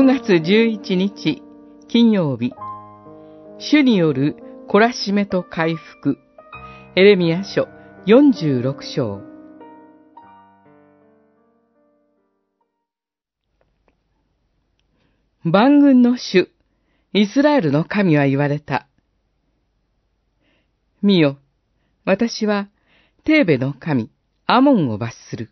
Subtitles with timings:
[0.00, 1.42] 9月11日
[1.86, 2.54] 金曜日、
[3.58, 4.36] 主による
[4.66, 6.16] 懲らしめと回復、
[6.96, 7.68] エレミア書
[8.06, 9.20] 46章。
[15.44, 16.48] 万軍の主、
[17.12, 18.88] イスラエルの神は言われた。
[21.02, 21.36] 見よ、
[22.06, 22.70] 私は、
[23.24, 24.10] テーベの神、
[24.46, 25.50] アモンを罰する。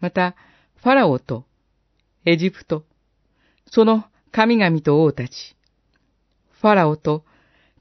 [0.00, 0.34] また、
[0.82, 1.44] ファラオと、
[2.24, 2.84] エジプト、
[3.70, 5.56] その神々と王たち、
[6.60, 7.24] ファラオと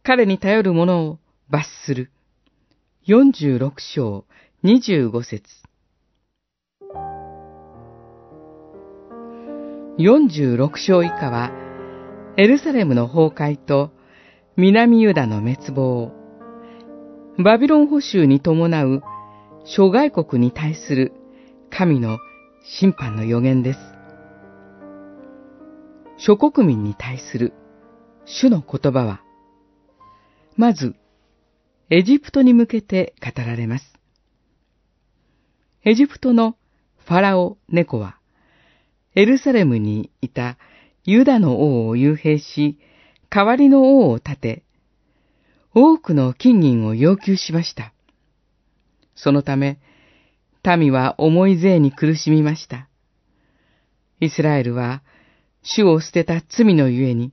[0.03, 2.11] 彼に頼る者を罰する。
[3.07, 4.25] 46章
[4.63, 5.43] 25節
[9.97, 11.51] 46章以下は、
[12.37, 13.91] エルサレムの崩壊と
[14.57, 16.11] 南ユダの滅亡、
[17.43, 19.01] バビロン捕囚に伴う
[19.65, 21.13] 諸外国に対する
[21.71, 22.19] 神の
[22.63, 23.98] 審判の予言です。
[26.21, 27.53] 諸国民に対する
[28.25, 29.21] 主の言葉は、
[30.57, 30.95] まず、
[31.89, 33.85] エジプトに向けて語られます。
[35.85, 36.57] エジプトの
[36.97, 38.19] ファラオ猫は、
[39.15, 40.57] エルサレムにいた
[41.05, 42.77] ユダの王を幽閉し、
[43.29, 44.63] 代わりの王を立て、
[45.73, 47.93] 多くの金銀を要求しました。
[49.15, 49.79] そのため、
[50.77, 52.89] 民は重い税に苦しみました。
[54.19, 55.01] イスラエルは、
[55.63, 57.31] 主を捨てた罪のゆえに、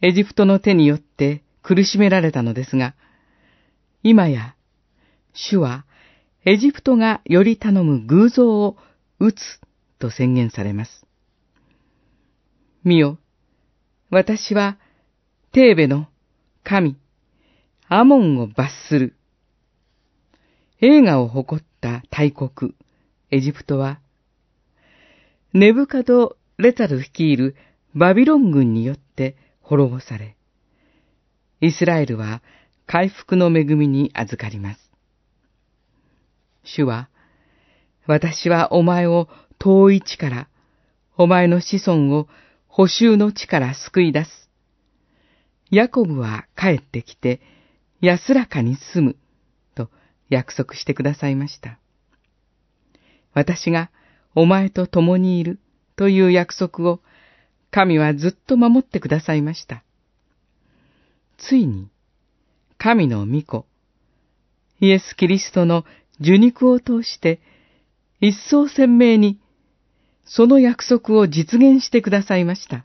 [0.00, 2.94] エジプトの手によって苦しめられたのですが、
[4.02, 4.54] 今や、
[5.34, 5.84] 主は、
[6.44, 8.76] エジプトがより頼む偶像を
[9.18, 9.60] 打つ
[9.98, 11.06] と宣言されます。
[12.84, 13.18] 見よ、
[14.10, 14.78] 私は、
[15.52, 16.06] テーベの
[16.64, 16.96] 神、
[17.88, 19.14] アモンを罰する。
[20.80, 22.74] 映画を誇った大国、
[23.30, 24.00] エジプトは、
[25.52, 27.54] ネブカド・レタル率いる
[27.94, 30.36] バビロン軍によって滅ぼされ、
[31.60, 32.42] イスラエルは
[32.84, 34.80] 回復の恵みに預かります。
[36.64, 37.08] 主は、
[38.06, 39.28] 私はお前を
[39.60, 40.48] 遠い地から、
[41.16, 42.28] お前の子孫を
[42.66, 44.50] 補修の地から救い出す。
[45.70, 47.40] ヤコブは帰ってきて
[48.00, 49.16] 安らかに住む、
[49.76, 49.90] と
[50.28, 51.78] 約束してくださいました。
[53.32, 53.92] 私が
[54.34, 55.60] お前と共にいる
[55.98, 57.00] という約束を
[57.72, 59.82] 神はずっと守ってくださいました。
[61.38, 61.88] ついに、
[62.78, 63.66] 神の御子、
[64.80, 65.84] イエス・キリストの
[66.20, 67.40] 受肉を通して、
[68.20, 69.40] 一層鮮明に、
[70.24, 72.84] その約束を実現してくださいました。